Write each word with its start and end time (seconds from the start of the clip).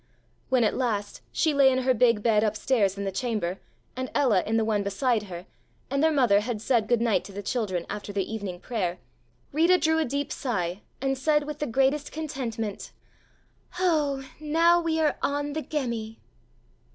When, 0.49 0.63
at 0.63 0.75
last, 0.75 1.21
she 1.31 1.53
lay 1.53 1.71
in 1.71 1.83
her 1.83 1.93
big 1.93 2.23
bed 2.23 2.43
upstairs 2.43 2.97
in 2.97 3.03
the 3.03 3.11
chamber, 3.11 3.59
and 3.95 4.09
Ella 4.15 4.41
in 4.47 4.57
the 4.57 4.65
one 4.65 4.81
beside 4.81 5.21
her, 5.29 5.45
and 5.91 6.01
their 6.03 6.11
mother 6.11 6.39
had 6.39 6.59
said 6.59 6.87
good 6.87 7.01
night 7.01 7.23
to 7.25 7.31
the 7.31 7.43
children 7.43 7.85
after 7.87 8.11
their 8.11 8.23
evening 8.23 8.59
prayer, 8.61 8.97
Rita 9.51 9.77
drew 9.77 9.99
a 9.99 10.05
deep 10.05 10.31
sigh 10.31 10.81
and 11.01 11.19
said 11.19 11.43
with 11.43 11.59
the 11.59 11.67
greatest 11.67 12.11
contentment: 12.11 12.93
"Oh, 13.77 14.27
now 14.39 14.81
we 14.81 14.99
are 14.99 15.19
on 15.21 15.53
the 15.53 15.61
Gemmi!" 15.61 16.17